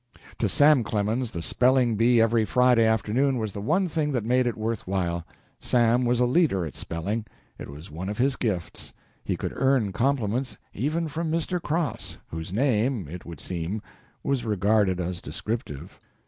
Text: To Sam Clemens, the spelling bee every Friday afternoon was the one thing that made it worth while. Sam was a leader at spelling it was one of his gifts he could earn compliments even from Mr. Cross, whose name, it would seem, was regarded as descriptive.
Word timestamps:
To 0.39 0.49
Sam 0.49 0.83
Clemens, 0.83 1.29
the 1.29 1.43
spelling 1.43 1.95
bee 1.95 2.19
every 2.19 2.43
Friday 2.43 2.85
afternoon 2.85 3.37
was 3.37 3.53
the 3.53 3.61
one 3.61 3.87
thing 3.87 4.11
that 4.13 4.25
made 4.25 4.47
it 4.47 4.57
worth 4.57 4.87
while. 4.87 5.27
Sam 5.59 6.05
was 6.05 6.19
a 6.19 6.25
leader 6.25 6.65
at 6.65 6.73
spelling 6.73 7.23
it 7.59 7.69
was 7.69 7.91
one 7.91 8.09
of 8.09 8.17
his 8.17 8.35
gifts 8.35 8.93
he 9.23 9.37
could 9.37 9.53
earn 9.55 9.91
compliments 9.91 10.57
even 10.73 11.07
from 11.07 11.31
Mr. 11.31 11.61
Cross, 11.61 12.17
whose 12.29 12.51
name, 12.51 13.07
it 13.07 13.27
would 13.27 13.39
seem, 13.39 13.79
was 14.23 14.43
regarded 14.43 14.99
as 14.99 15.21
descriptive. 15.21 15.99